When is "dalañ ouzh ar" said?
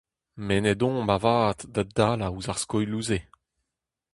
1.95-2.59